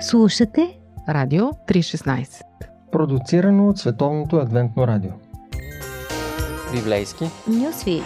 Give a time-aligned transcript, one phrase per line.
[0.00, 2.42] Слушате Радио 316
[2.92, 5.10] Продуцирано от Световното адвентно радио
[6.74, 8.02] Библейски Нюсвит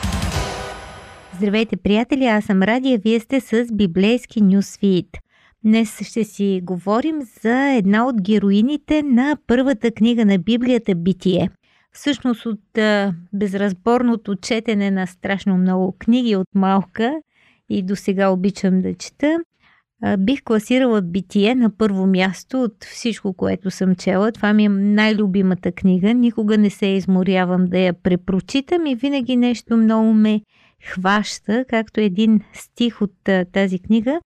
[1.37, 2.27] Здравейте, приятели!
[2.27, 5.07] Аз съм Радия, вие сте с Библейски Нюсвит.
[5.65, 11.51] Днес ще си говорим за една от героините на първата книга на Библията Битие.
[11.93, 17.21] Всъщност от а, безразборното четене на страшно много книги от малка
[17.69, 19.39] и до сега обичам да чета,
[20.19, 24.33] бих класирала Битие на първо място от всичко, което съм чела.
[24.33, 26.15] Това ми е най-любимата книга.
[26.15, 30.41] Никога не се изморявам да я препрочитам и винаги нещо много ме
[30.85, 33.13] хваща, както един стих от
[33.53, 34.21] тази книга,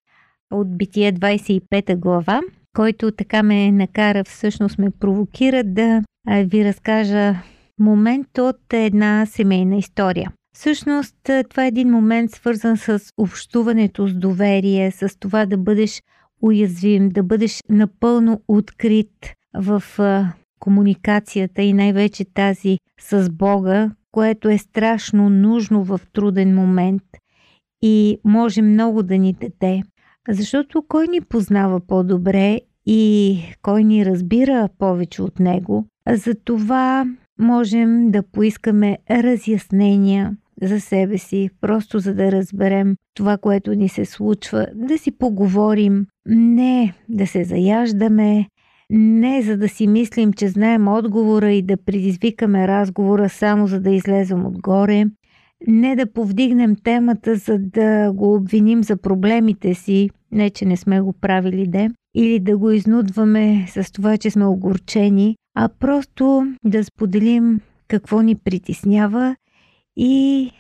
[0.53, 2.41] от Битие 25 глава,
[2.77, 7.35] който така ме накара, всъщност ме провокира да ви разкажа
[7.81, 10.33] момент от една семейна история.
[10.57, 11.17] Всъщност,
[11.49, 16.03] това е един момент свързан с общуването с доверие, с това да бъдеш
[16.43, 19.83] уязвим, да бъдеш напълно открит в
[20.61, 27.03] комуникацията и най-вече тази с Бога, което е страшно нужно в труден момент
[27.83, 29.83] и може много да ни даде.
[30.29, 37.07] Защото кой ни познава по-добре и кой ни разбира повече от него, за това
[37.39, 40.37] можем да поискаме разяснения,
[40.67, 46.07] за себе си, просто за да разберем това, което ни се случва, да си поговорим,
[46.27, 48.47] не да се заяждаме,
[48.91, 53.91] не за да си мислим, че знаем отговора и да предизвикаме разговора само за да
[53.91, 55.05] излезем отгоре,
[55.67, 61.01] не да повдигнем темата, за да го обвиним за проблемите си, не че не сме
[61.01, 66.85] го правили де, или да го изнудваме с това, че сме огорчени, а просто да
[66.85, 69.37] споделим какво ни притеснява
[69.97, 70.51] и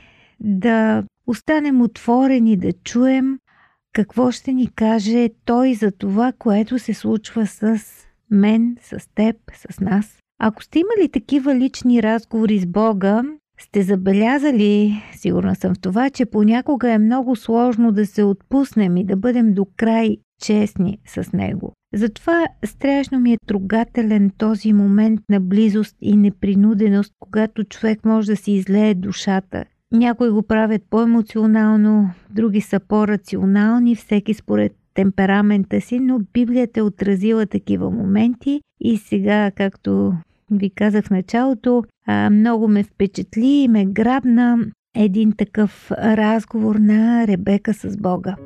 [0.40, 3.38] да останем отворени да чуем
[3.92, 7.78] какво ще ни каже той за това, което се случва с
[8.30, 9.36] мен, с теб,
[9.70, 10.18] с нас.
[10.40, 13.22] Ако сте имали такива лични разговори с Бога,
[13.60, 19.04] сте забелязали, сигурна съм в това, че понякога е много сложно да се отпуснем и
[19.04, 21.72] да бъдем до край честни с Него.
[21.94, 28.36] Затова страшно ми е трогателен този момент на близост и непринуденост, когато човек може да
[28.36, 29.64] си излее душата.
[29.92, 37.46] Някои го правят по-емоционално, други са по-рационални, всеки според темперамента си, но Библията е отразила
[37.46, 40.14] такива моменти и сега, както
[40.50, 41.84] ви казах в началото,
[42.30, 44.58] много ме впечатли и ме грабна
[44.96, 48.36] един такъв разговор на Ребека с Бога.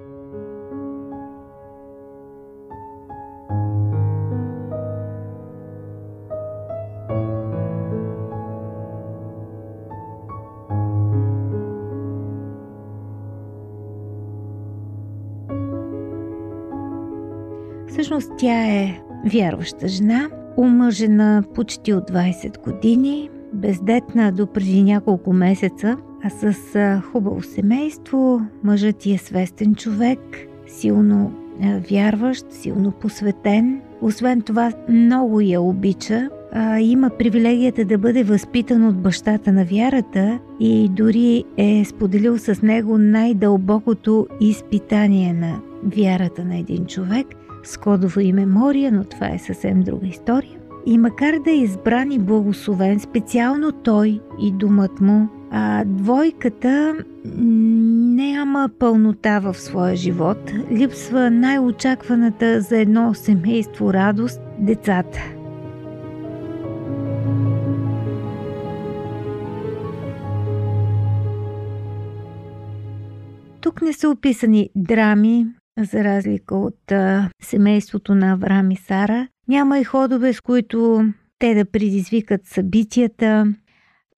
[18.39, 26.31] Тя е вярваща жена, омъжена почти от 20 години, бездетна до преди няколко месеца, а
[26.31, 26.55] с
[27.13, 30.19] хубаво семейство, мъжът ти е свестен човек,
[30.67, 31.33] силно
[31.91, 33.81] вярващ, силно посветен.
[34.03, 36.29] Освен това, много я обича.
[36.53, 42.63] А, има привилегията да бъде възпитан от бащата на вярата и дори е споделил с
[42.63, 47.27] него най-дълбокото изпитание на вярата на един човек–
[47.65, 50.59] с кодово име Мория, но това е съвсем друга история.
[50.87, 58.71] И макар да е избран и благословен, специално той и думът му, а двойката няма
[58.79, 60.53] пълнота в своя живот.
[60.73, 65.19] Липсва най-очакваната за едно семейство радост– децата.
[73.61, 75.47] Тук не са описани драми,
[75.79, 79.29] за разлика от а, семейството на Авраам и Сара.
[79.49, 81.05] Няма и ходове, с които
[81.39, 83.55] те да предизвикат събитията,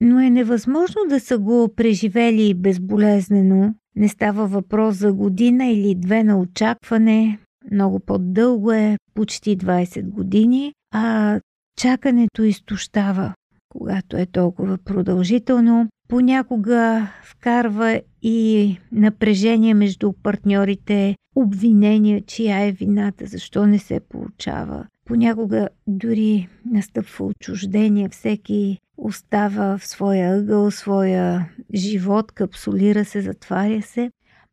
[0.01, 3.75] но е невъзможно да са го преживели безболезнено.
[3.97, 7.39] Не става въпрос за година или две на очакване,
[7.73, 11.41] много по-дълго е, почти 20 години, а
[11.77, 13.35] чакането изтощава,
[13.69, 15.89] когато е толкова продължително.
[16.09, 24.87] Понякога вкарва и напрежение между партньорите, обвинения, чия е вината, защо не се получава.
[25.07, 34.11] Понякога дори настъпва отчуждение, всеки остава в своя ъгъл, своя живот, капсулира се, затваря се.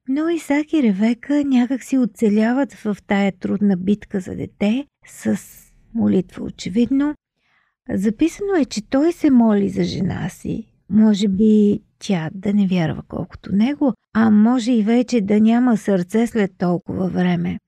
[0.10, 5.40] Но Исак и Ревека някак си оцеляват в тая трудна битка за дете с
[5.94, 7.16] молитва очевидно.
[7.94, 10.72] Записано е, че той се моли за жена си.
[10.90, 16.28] Може би тя да не вярва колкото него, а може и вече да няма сърце
[16.28, 17.60] след толкова време.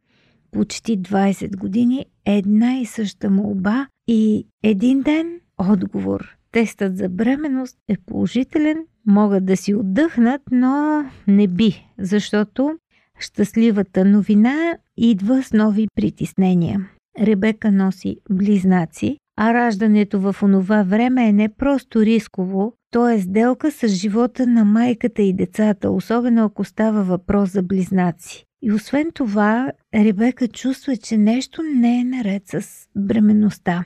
[0.52, 6.38] почти 20 години една и съща молба и един ден отговор.
[6.52, 8.78] Тестът за бременност е положителен,
[9.08, 12.78] могат да си отдъхнат, но не би, защото
[13.20, 16.90] щастливата новина идва с нови притеснения.
[17.20, 23.72] Ребека носи близнаци, а раждането в онова време е не просто рисково, то е сделка
[23.72, 28.46] с живота на майката и децата, особено ако става въпрос за близнаци.
[28.62, 33.86] И освен това, Ребека чувства, че нещо не е наред с бременността.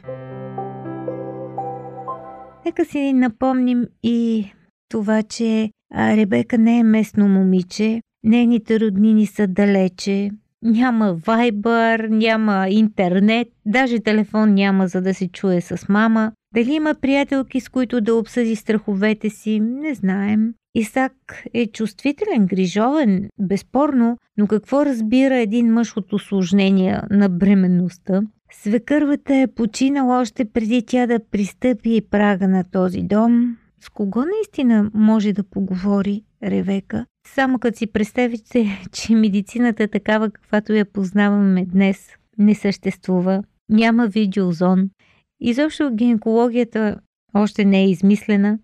[2.65, 4.51] Нека си напомним и
[4.89, 10.31] това, че Ребека не е местно момиче, нейните роднини са далече,
[10.63, 16.31] няма вайбър, няма интернет, даже телефон няма за да се чуе с мама.
[16.53, 20.53] Дали има приятелки, с които да обсъди страховете си, не знаем.
[20.75, 21.13] Исак
[21.53, 28.21] е чувствителен, грижовен, безспорно, но какво разбира един мъж от осложнения на бременността?
[28.51, 33.57] Свекървата е починала още преди тя да пристъпи прага на този дом.
[33.79, 37.05] С кого наистина може да поговори Ревека?
[37.27, 43.43] Само като си представите, че медицината такава, каквато я познаваме днес, не съществува.
[43.69, 44.89] Няма видеозон.
[45.39, 46.99] Изобщо гинекологията
[47.33, 48.59] още не е измислена.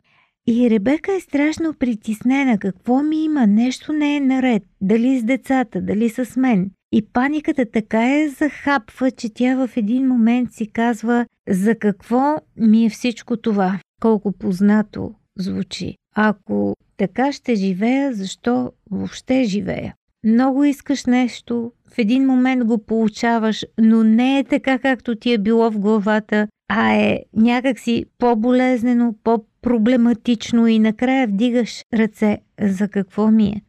[0.48, 2.58] И Ребека е страшно притеснена.
[2.58, 3.48] Какво ми има?
[3.48, 4.64] Нещо не е наред.
[4.82, 6.72] Дали с децата, дали с мен.
[6.92, 12.86] И паниката така е захапва, че тя в един момент си казва за какво ми
[12.86, 13.80] е всичко това.
[14.02, 15.96] Колко познато звучи.
[16.16, 19.96] Ако така ще живея, защо въобще живея?
[20.26, 25.38] Много искаш нещо, в един момент го получаваш, но не е така, както ти е
[25.38, 32.38] било в главата, а е някакси по-болезнено, по-проблематично и накрая вдигаш ръце.
[32.62, 33.62] За какво ми е?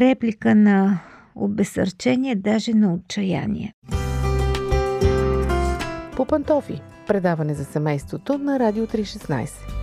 [0.00, 1.00] Реплика на
[1.34, 3.72] обесърчение, даже на отчаяние.
[6.16, 6.80] По пантофи.
[7.06, 9.79] Предаване за семейството на Радио 316.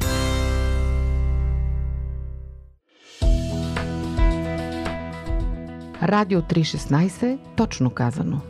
[6.07, 8.41] Радио 316, точно казано.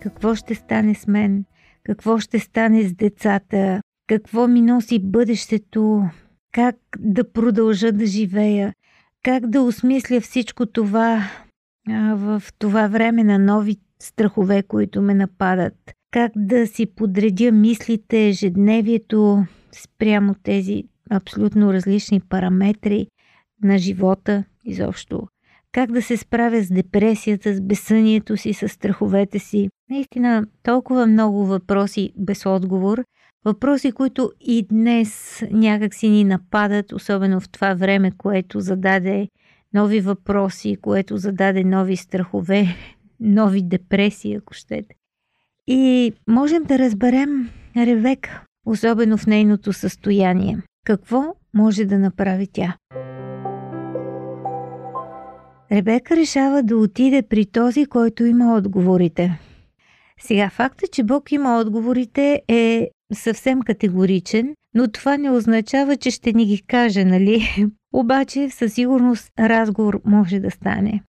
[0.00, 1.44] Какво ще стане с мен?
[1.84, 3.80] Какво ще стане с децата?
[4.06, 6.02] Какво ми носи бъдещето?
[6.52, 8.74] Как да продължа да живея?
[9.22, 11.22] Как да осмисля всичко това
[11.90, 15.74] а, в това време на нови страхове, които ме нападат?
[16.10, 23.06] Как да си подредя мислите, ежедневието спрямо тези абсолютно различни параметри
[23.62, 25.28] на живота изобщо.
[25.72, 29.68] Как да се справя с депресията, с безсънието си, с страховете си.
[29.90, 33.04] Наистина, толкова много въпроси без отговор.
[33.44, 39.28] Въпроси, които и днес някак си ни нападат, особено в това време, което зададе
[39.74, 42.66] нови въпроси, което зададе нови страхове,
[43.20, 44.94] нови депресии, ако щете.
[45.66, 48.28] И можем да разберем Ревек,
[48.66, 50.58] особено в нейното състояние.
[50.86, 51.22] Какво
[51.54, 52.76] може да направи тя?
[55.72, 59.38] Ребека решава да отиде при този, който има отговорите.
[60.20, 66.32] Сега факта, че Бог има отговорите е съвсем категоричен, но това не означава, че ще
[66.32, 67.66] ни ги каже, нали?
[67.92, 71.02] Обаче със сигурност разговор може да стане.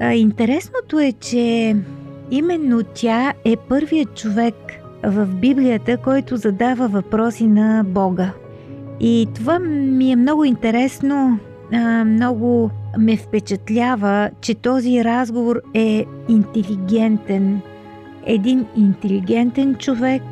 [0.00, 1.76] Интересното е, че
[2.30, 4.54] именно тя е първият човек
[5.04, 8.32] в Библията, който задава въпроси на Бога.
[9.00, 11.38] И това ми е много интересно,
[12.06, 17.60] много ме впечатлява, че този разговор е интелигентен.
[18.26, 20.22] Един интелигентен човек,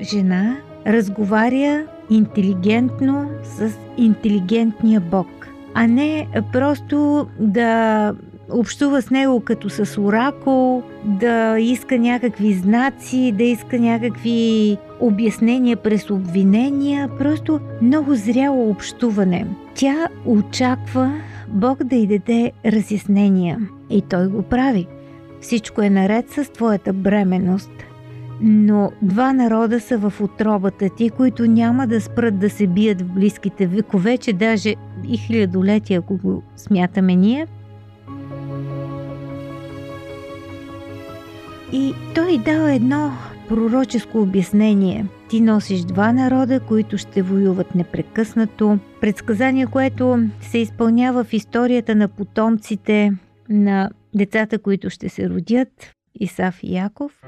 [0.00, 0.56] жена,
[0.86, 8.12] разговаря интелигентно с интелигентния Бог, а не просто да
[8.50, 16.10] общува с него като с оракул, да иска някакви знаци, да иска някакви обяснения през
[16.10, 19.46] обвинения, просто много зряло общуване.
[19.74, 21.12] Тя очаква
[21.48, 23.58] Бог да й даде разяснения
[23.90, 24.86] и той го прави.
[25.40, 27.70] Всичко е наред с твоята бременност.
[28.40, 33.12] Но два народа са в отробата ти, които няма да спрат да се бият в
[33.12, 34.74] близките векове, че даже
[35.08, 37.46] и хилядолетия, ако го смятаме ние–
[41.72, 43.12] И той дал едно
[43.48, 45.06] пророческо обяснение.
[45.28, 48.78] Ти носиш два народа, които ще воюват непрекъснато.
[49.00, 53.12] Предсказание, което се изпълнява в историята на потомците
[53.48, 57.22] на децата, които ще се родят, Исав и Яков.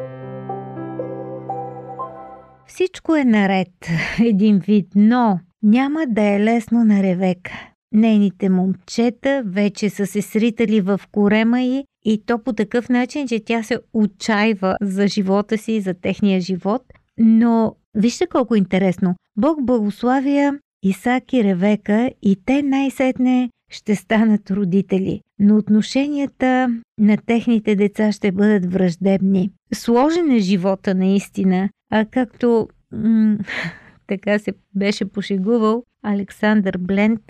[2.67, 3.89] Всичко е наред,
[4.25, 7.70] един вид, но няма да е лесно на Ревека.
[7.93, 13.45] Нейните момчета вече са се сритали в корема й и то по такъв начин, че
[13.45, 16.83] тя се отчаива за живота си и за техния живот.
[17.19, 19.15] Но вижте колко интересно.
[19.37, 26.69] Бог благославя Исак и Ревека и те най-сетне ще станат родители, но отношенията
[26.99, 29.51] на техните деца ще бъдат враждебни.
[29.75, 33.39] Сложен е живота наистина, а както м-
[34.07, 37.23] така се беше пошегувал Александър Бленд,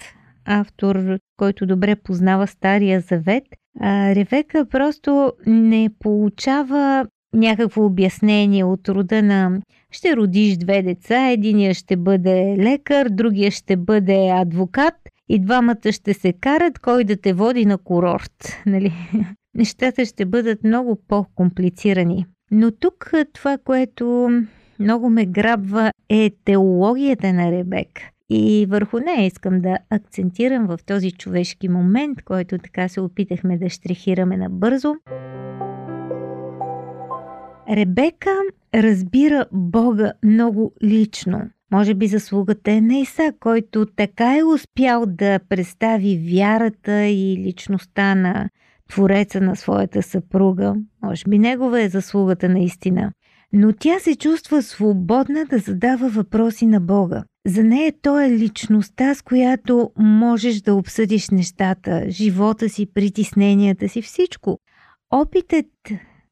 [0.50, 3.44] автор, който добре познава Стария Завет,
[3.80, 11.74] а Ревека просто не получава някакво обяснение от рода на ще родиш две деца, единия
[11.74, 14.94] ще бъде лекар, другия ще бъде адвокат
[15.28, 18.56] и двамата ще се карат кой да те води на курорт.
[18.66, 18.92] Нали?
[19.54, 22.26] Нещата ще бъдат много по-комплицирани.
[22.50, 24.30] Но тук това, което
[24.78, 27.88] много ме грабва е теологията на Ребек.
[28.30, 33.68] И върху нея искам да акцентирам в този човешки момент, който така се опитахме да
[33.68, 34.94] штрихираме набързо.
[37.70, 38.30] Ребека
[38.74, 41.40] разбира Бога много лично.
[41.72, 48.14] Може би заслугата е на Иса, който така е успял да представи вярата и личността
[48.14, 48.48] на
[48.88, 50.74] Твореца на своята съпруга.
[51.02, 53.12] Може би негова е заслугата наистина.
[53.52, 57.24] Но тя се чувства свободна да задава въпроси на Бога.
[57.46, 64.02] За нея той е личността, с която можеш да обсъдиш нещата, живота си, притесненията си,
[64.02, 64.58] всичко.
[65.10, 65.66] Опитът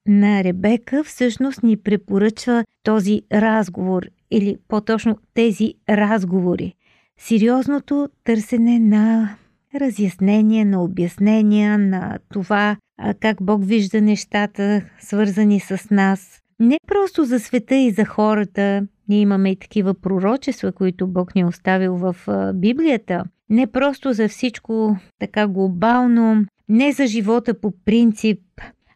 [0.07, 6.75] на Ребека всъщност ни препоръчва този разговор или по-точно тези разговори.
[7.19, 9.37] Сериозното търсене на
[9.75, 12.77] разяснение, на обяснения, на това
[13.21, 16.41] как Бог вижда нещата, свързани с нас.
[16.61, 18.87] Не просто за света и за хората.
[19.09, 22.17] Ние имаме и такива пророчества, които Бог ни е оставил в
[22.55, 23.25] Библията.
[23.51, 28.41] Не просто за всичко така глобално, не за живота по принцип,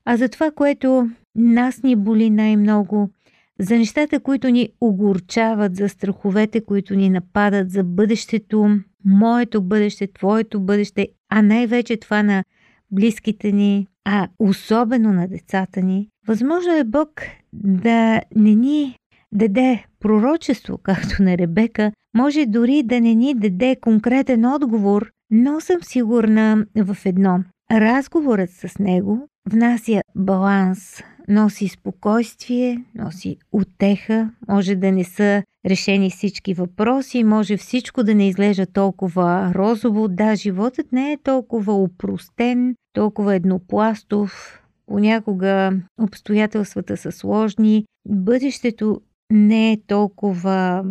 [0.04, 3.10] а за това, което нас ни боли най-много,
[3.58, 10.60] за нещата, които ни огорчават, за страховете, които ни нападат, за бъдещето, моето бъдеще, твоето
[10.60, 12.44] бъдеще, а най-вече това на
[12.90, 16.08] близките ни, а особено на децата ни.
[16.26, 18.96] Възможно е Бог да не ни
[19.32, 25.76] даде пророчество, както на Ребека, може дори да не ни даде конкретен отговор, но съм
[25.82, 27.44] сигурна в едно.
[27.72, 36.54] Разговорът с него внася баланс, носи спокойствие, носи утеха, може да не са решени всички
[36.54, 40.08] въпроси, може всичко да не изглежда толкова розово.
[40.08, 49.00] Да, животът не е толкова упростен, толкова еднопластов, понякога обстоятелствата са сложни, бъдещето
[49.32, 50.84] не е толкова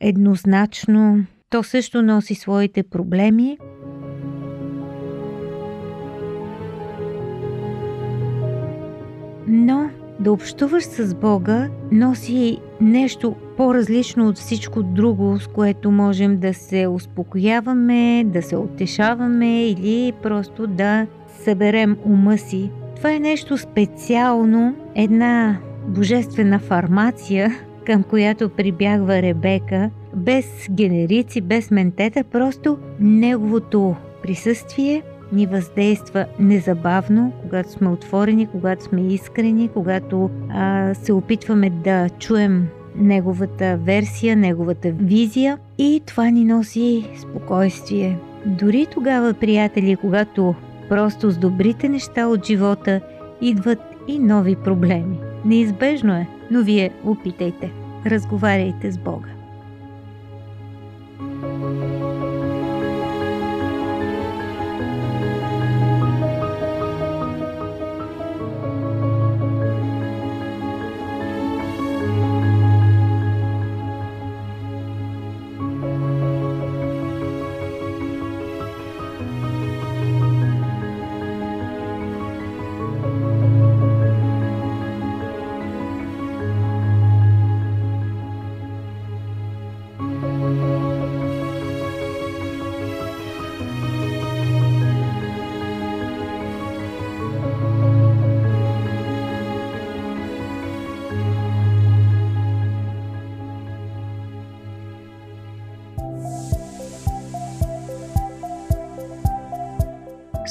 [0.00, 3.58] еднозначно, то също носи своите проблеми.
[9.48, 9.90] Но
[10.20, 16.86] да общуваш с Бога носи нещо по-различно от всичко друго, с което можем да се
[16.86, 21.06] успокояваме, да се утешаваме или просто да
[21.44, 22.70] съберем ума си.
[22.96, 32.24] Това е нещо специално, една божествена фармация, към която прибягва Ребека, без генерици, без ментета,
[32.24, 35.02] просто неговото присъствие–
[35.32, 42.68] ни въздейства незабавно, когато сме отворени, когато сме искрени, когато а, се опитваме да чуем
[42.96, 48.18] неговата версия, неговата визия и това ни носи спокойствие.
[48.46, 50.54] Дори тогава, приятели, когато
[50.88, 53.00] просто с добрите неща от живота
[53.40, 53.78] идват
[54.08, 55.18] и нови проблеми.
[55.46, 57.70] Неизбежно е, но вие опитайте.
[58.06, 59.28] Разговаряйте с Бога.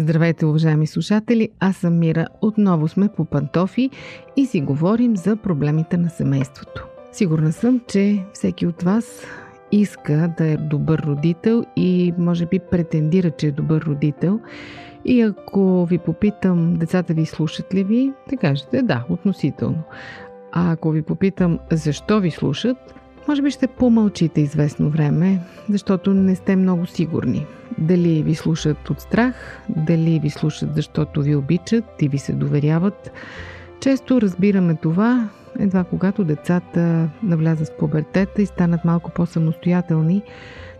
[0.00, 1.48] Здравейте, уважаеми слушатели!
[1.58, 2.26] Аз съм Мира.
[2.40, 3.90] Отново сме по пантофи
[4.36, 6.86] и си говорим за проблемите на семейството.
[7.12, 9.26] Сигурна съм, че всеки от вас
[9.72, 14.40] иска да е добър родител и може би претендира, че е добър родител.
[15.04, 19.82] И ако ви попитам, децата ви слушат ли ви, да кажете да, относително.
[20.52, 22.94] А ако ви попитам защо ви слушат,
[23.28, 27.46] може би ще помълчите известно време, защото не сте много сигурни.
[27.78, 33.12] Дали ви слушат от страх, дали ви слушат защото ви обичат и ви се доверяват.
[33.80, 40.22] Често разбираме това едва когато децата навлязат в пубертета и станат малко по-самостоятелни,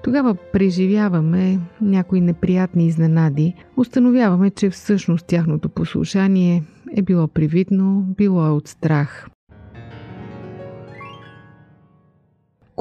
[0.05, 3.55] тогава преживяваме някои неприятни изненади.
[3.77, 6.63] Установяваме, че всъщност тяхното послушание
[6.97, 9.29] е било привидно, било е от страх.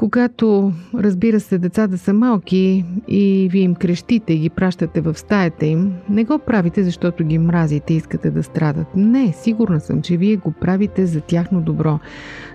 [0.00, 5.66] Когато, разбира се, децата са малки и вие им крещите и ги пращате в стаята
[5.66, 8.86] им, не го правите, защото ги мразите и искате да страдат.
[8.96, 11.98] Не, сигурна съм, че вие го правите за тяхно добро,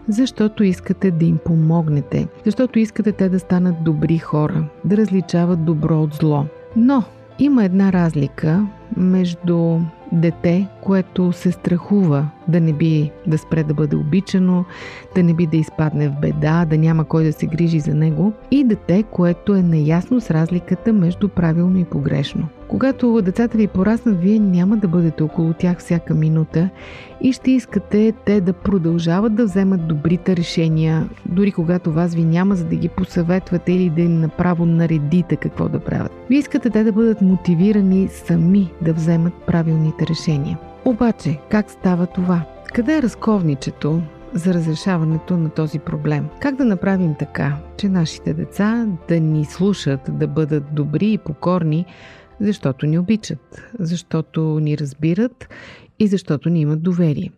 [0.07, 6.01] защото искате да им помогнете, защото искате те да станат добри хора, да различават добро
[6.01, 6.45] от зло.
[6.75, 7.03] Но
[7.39, 9.79] има една разлика между
[10.11, 14.65] дете, което се страхува да не би да спре да бъде обичано,
[15.15, 18.33] да не би да изпадне в беда, да няма кой да се грижи за него,
[18.51, 22.47] и дете, което е неясно с разликата между правилно и погрешно.
[22.67, 26.69] Когато децата ви пораснат, вие няма да бъдете около тях всяка минута
[27.21, 32.55] и ще искате те да продължават да вземат добрите решения, дори когато вас ви няма,
[32.55, 36.11] за да ги посъветвате или да им направо наредите какво да правят.
[36.29, 40.57] Вие искате те да бъдат мотивирани сами да вземат правилните решения.
[40.85, 42.41] Обаче, как става това?
[42.73, 44.01] Къде е разковничето
[44.33, 46.25] за разрешаването на този проблем?
[46.39, 51.85] Как да направим така, че нашите деца да ни слушат, да бъдат добри и покорни,
[52.39, 55.49] защото ни обичат, защото ни разбират
[55.99, 57.31] и защото ни имат доверие?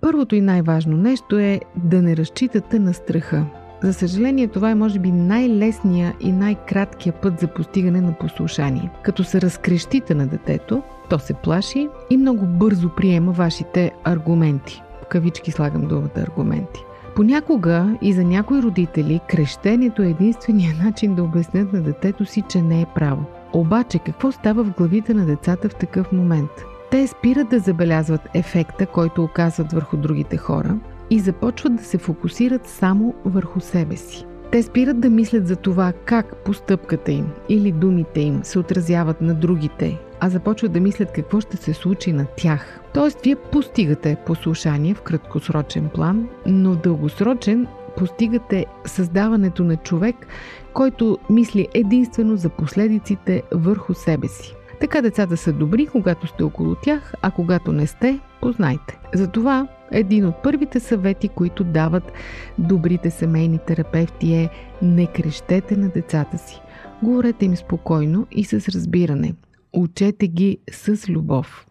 [0.00, 3.46] Първото и най-важно нещо е да не разчитате на страха.
[3.82, 8.90] За съжаление, това е може би най-лесния и най-краткия път за постигане на послушание.
[9.02, 14.82] Като се разкрещите на детето, то се плаши и много бързо приема вашите аргументи.
[15.02, 16.85] В кавички слагам думата аргументи.
[17.16, 22.62] Понякога и за някои родители крещението е единствения начин да обяснят на детето си, че
[22.62, 23.24] не е право.
[23.52, 26.50] Обаче какво става в главите на децата в такъв момент?
[26.90, 30.76] Те спират да забелязват ефекта, който оказват върху другите хора
[31.10, 34.24] и започват да се фокусират само върху себе си.
[34.52, 39.34] Те спират да мислят за това как постъпката им или думите им се отразяват на
[39.34, 42.80] другите, а започват да мислят какво ще се случи на тях.
[42.94, 50.26] Тоест, вие постигате послушание в краткосрочен план, но в дългосрочен постигате създаването на човек,
[50.72, 54.54] който мисли единствено за последиците върху себе си.
[54.80, 58.98] Така децата са добри, когато сте около тях, а когато не сте, познайте.
[59.14, 62.12] Затова един от първите съвети, които дават
[62.58, 64.50] добрите семейни терапевти е
[64.82, 66.60] не крещете на децата си.
[67.02, 69.34] Говорете им спокойно и с разбиране.
[69.76, 71.66] Учете ги с любов.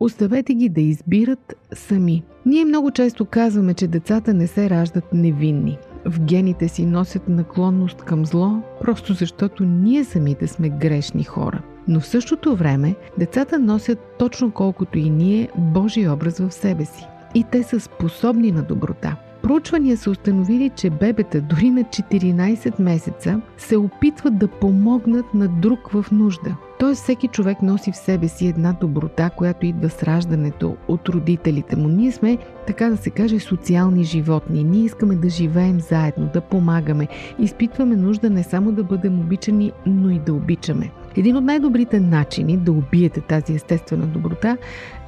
[0.00, 2.22] Оставете ги да избират сами.
[2.46, 5.78] Ние много често казваме, че децата не се раждат невинни.
[6.04, 12.00] В гените си носят наклонност към зло, просто защото ние самите сме грешни хора– но
[12.00, 17.06] в същото време децата носят точно колкото и ние Божий образ в себе си.
[17.34, 19.16] И те са способни на доброта.
[19.44, 25.90] Проучвания са установили, че бебета дори на 14 месеца се опитват да помогнат на друг
[25.90, 26.56] в нужда.
[26.78, 31.76] Тоест всеки човек носи в себе си една доброта, която идва с раждането от родителите
[31.76, 31.88] му.
[31.88, 34.64] Ние сме, така да се каже, социални животни.
[34.64, 37.08] Ние искаме да живеем заедно, да помагаме.
[37.38, 40.90] Изпитваме нужда не само да бъдем обичани, но и да обичаме.
[41.16, 44.56] Един от най-добрите начини да убиете тази естествена доброта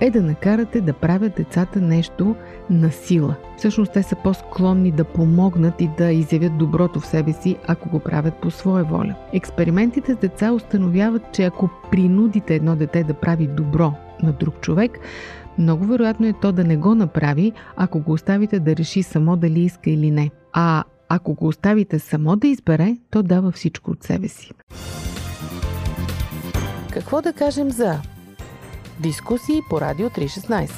[0.00, 2.36] е да накарате да правят децата нещо
[2.70, 3.34] на сила.
[3.56, 7.98] Всъщност те са по-склонни да помогнат и да изявят доброто в себе си, ако го
[7.98, 9.14] правят по своя воля.
[9.32, 13.92] Експериментите с деца установяват, че ако принудите едно дете да прави добро,
[14.22, 14.98] на друг човек,
[15.58, 19.60] много вероятно е то да не го направи, ако го оставите да реши само дали
[19.60, 20.30] иска или не.
[20.52, 24.50] А ако го оставите само да избере, то дава всичко от себе си.
[26.96, 27.94] Какво да кажем за
[29.00, 30.70] дискусии по Радио 316?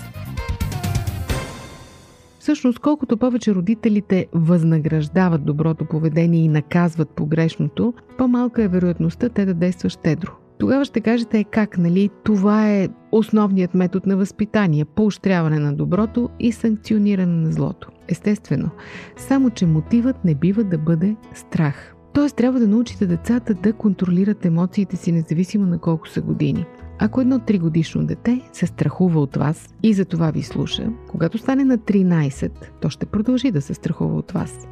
[2.38, 9.54] Всъщност, колкото повече родителите възнаграждават доброто поведение и наказват погрешното, по-малка е вероятността те да
[9.54, 10.30] действат щедро.
[10.58, 12.10] Тогава ще кажете как, нали?
[12.24, 17.88] Това е основният метод на възпитание– поощряване на доброто и санкциониране на злото.
[18.08, 18.70] Естествено,
[19.16, 21.94] само че мотивът не бива да бъде страх.
[22.12, 26.66] Тоест трябва да научите децата да контролират емоциите си независимо на колко са години.
[26.98, 31.38] Ако едно 3 годишно дете се страхува от вас и за това ви слуша, когато
[31.38, 34.68] стане на 13, то ще продължи да се страхува от вас.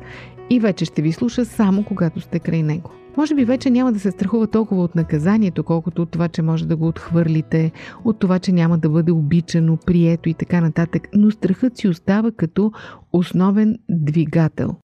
[0.51, 2.91] И вече ще ви слуша само когато сте край него.
[3.17, 6.67] Може би вече няма да се страхува толкова от наказанието, колкото от това, че може
[6.67, 7.73] да го отхвърлите,
[8.05, 12.31] от това, че няма да бъде обичано, прието и така нататък, но страхът си остава
[12.31, 12.73] като
[13.13, 14.77] основен двигател.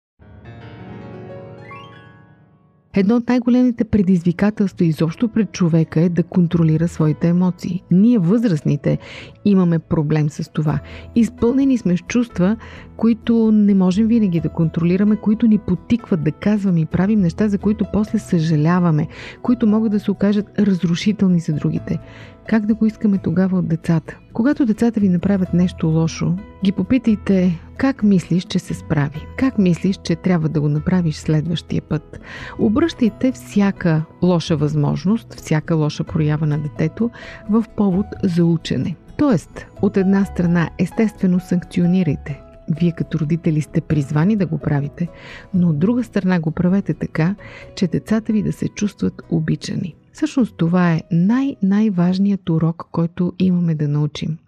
[2.94, 7.82] Едно от най-големите предизвикателства изобщо пред човека е да контролира своите емоции.
[7.90, 8.98] Ние, възрастните,
[9.44, 10.78] имаме проблем с това.
[11.14, 12.56] Изпълнени сме с чувства,
[13.02, 17.58] които не можем винаги да контролираме, които ни потикват да казваме и правим неща, за
[17.58, 19.08] които после съжаляваме,
[19.42, 21.98] които могат да се окажат разрушителни за другите.
[22.48, 24.18] Как да го искаме тогава от децата?
[24.32, 26.34] Когато децата ви направят нещо лошо,
[26.64, 29.26] ги попитайте как мислиш, че се справи?
[29.38, 32.20] Как мислиш, че трябва да го направиш следващия път?
[32.58, 37.10] Обръщайте всяка лоша възможност, всяка лоша проява на детето
[37.50, 38.96] в повод за учене.
[39.16, 42.51] Тоест, от една страна, естествено санкционирайте.
[42.68, 45.08] Вие като родители сте призвани да го правите,
[45.54, 47.34] но от друга страна го правете така,
[47.74, 49.94] че децата ви да се чувстват обичани.
[50.12, 54.38] Всъщност това е най-най-важният урок, който имаме да научим.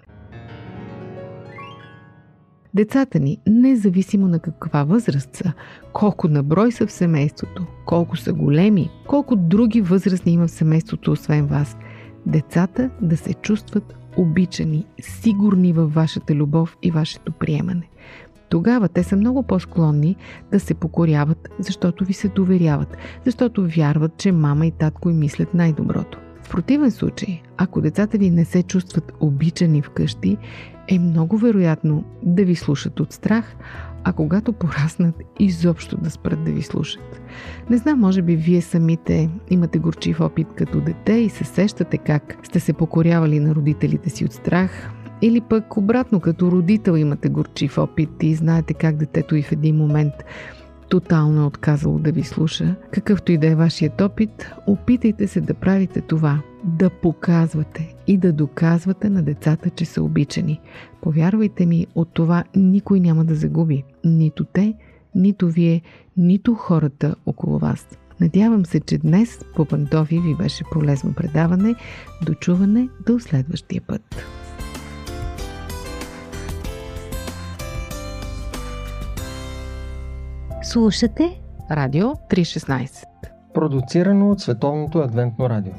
[2.74, 5.52] Децата ни, независимо на каква възраст са,
[5.92, 11.12] колко на брой са в семейството, колко са големи, колко други възрастни има в семейството,
[11.12, 11.76] освен вас,
[12.26, 17.88] децата да се чувстват обичани, сигурни във вашата любов и вашето приемане.
[18.54, 20.16] Тогава те са много по-склонни
[20.52, 25.54] да се покоряват, защото ви се доверяват, защото вярват, че мама и татко им мислят
[25.54, 26.18] най-доброто.
[26.42, 30.36] В противен случай, ако децата ви не се чувстват обичани вкъщи,
[30.88, 33.56] е много вероятно да ви слушат от страх,
[34.04, 37.20] а когато пораснат, изобщо да спрат да ви слушат.
[37.70, 42.38] Не знам, може би вие самите имате горчив опит като дете и се сещате как
[42.42, 44.90] сте се покорявали на родителите си от страх,
[45.24, 49.76] или пък обратно, като родител имате горчив опит и знаете как детето и в един
[49.76, 50.12] момент
[50.88, 52.74] тотално е отказало да ви слуша.
[52.92, 58.32] Какъвто и да е вашият опит, опитайте се да правите това, да показвате и да
[58.32, 60.60] доказвате на децата, че са обичани.
[61.02, 63.84] Повярвайте ми, от това никой няма да загуби.
[64.04, 64.74] Нито те,
[65.14, 65.82] нито вие,
[66.16, 67.86] нито хората около вас.
[68.20, 71.74] Надявам се, че днес по Пантофи ви беше полезно предаване.
[72.26, 74.24] Дочуване до следващия път.
[80.64, 83.04] Слушате Радио 316
[83.54, 85.72] Продуцирано от Световното адвентно радио.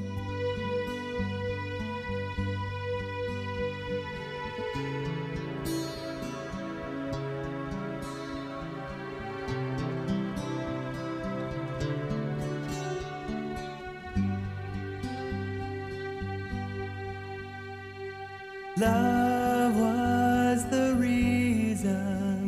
[18.77, 22.39] Love was the reason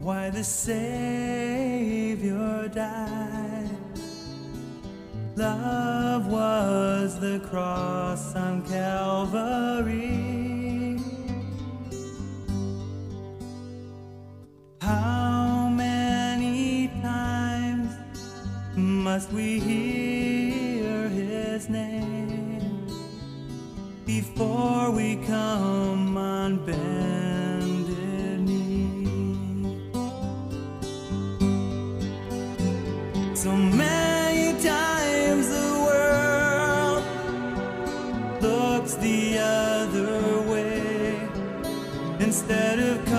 [0.00, 1.11] why the Savior
[5.34, 9.71] Love was the cross on Calvary.
[39.12, 41.28] The other way.
[42.18, 43.11] Instead of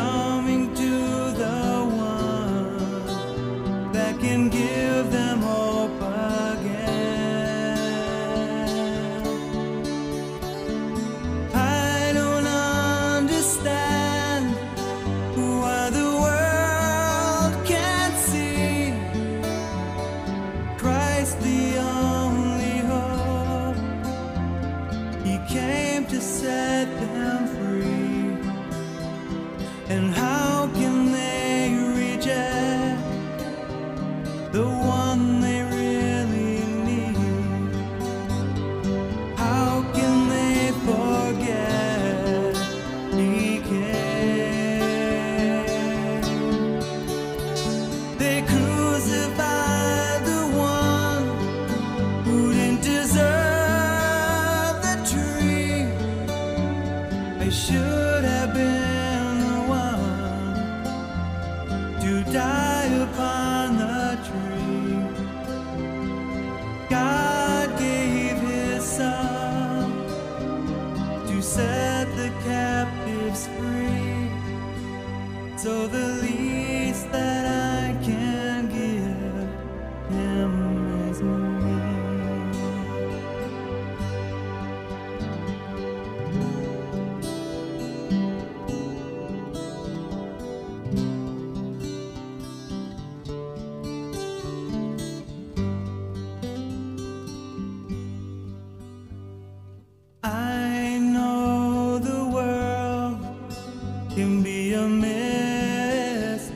[104.71, 106.53] a mystery.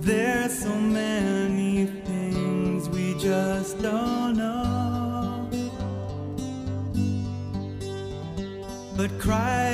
[0.00, 5.50] There's so many things we just don't know.
[8.96, 9.73] But Christ.